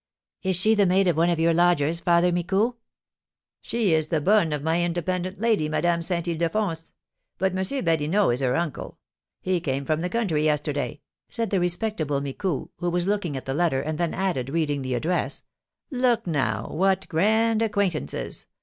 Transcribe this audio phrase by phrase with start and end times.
[0.41, 2.73] "Is she the maid of one of your lodgers, Father Micou?"
[3.61, 6.93] "She is the bonne of my independent lady, Madame Saint Ildefonse.
[7.37, 7.85] But M.
[7.85, 8.97] Badinot is her uncle;
[9.43, 13.53] he came from the country yesterday," said the respectable Micou, who was looking at the
[13.53, 15.43] letter, and then added, reading the address,
[15.91, 18.47] "Look, now, what grand acquaintances!